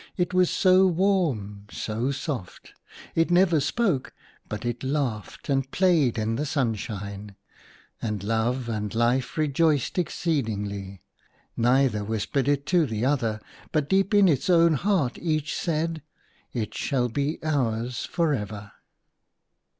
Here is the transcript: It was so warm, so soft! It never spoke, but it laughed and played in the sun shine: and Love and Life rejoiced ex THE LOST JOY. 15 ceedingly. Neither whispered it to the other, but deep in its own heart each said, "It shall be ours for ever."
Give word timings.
It 0.17 0.33
was 0.33 0.49
so 0.49 0.87
warm, 0.87 1.65
so 1.69 2.09
soft! 2.09 2.73
It 3.13 3.29
never 3.29 3.59
spoke, 3.59 4.13
but 4.49 4.65
it 4.65 4.83
laughed 4.83 5.47
and 5.47 5.69
played 5.69 6.17
in 6.17 6.37
the 6.37 6.45
sun 6.47 6.73
shine: 6.73 7.35
and 8.01 8.23
Love 8.23 8.67
and 8.67 8.95
Life 8.95 9.37
rejoiced 9.37 9.99
ex 9.99 10.23
THE 10.23 10.31
LOST 10.37 10.45
JOY. 10.47 10.53
15 10.55 10.65
ceedingly. 10.71 10.99
Neither 11.55 12.03
whispered 12.03 12.47
it 12.47 12.65
to 12.65 12.87
the 12.87 13.05
other, 13.05 13.41
but 13.71 13.87
deep 13.89 14.15
in 14.15 14.27
its 14.27 14.49
own 14.49 14.73
heart 14.73 15.19
each 15.19 15.55
said, 15.55 16.01
"It 16.51 16.73
shall 16.73 17.07
be 17.07 17.37
ours 17.43 18.03
for 18.05 18.33
ever." 18.33 18.71